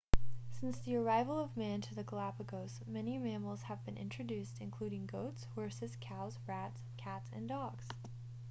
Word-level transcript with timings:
since 0.49 0.79
the 0.79 0.95
arrival 0.95 1.37
of 1.39 1.55
man 1.55 1.79
to 1.79 1.93
the 1.93 2.03
galapagos 2.03 2.81
many 2.87 3.19
mammals 3.19 3.61
have 3.61 3.85
been 3.85 3.97
introduced 3.97 4.57
including 4.59 5.05
goats 5.05 5.43
horses 5.53 5.95
cows 6.01 6.39
rats 6.47 6.81
cats 6.97 7.29
and 7.31 7.47
dogs 7.47 7.85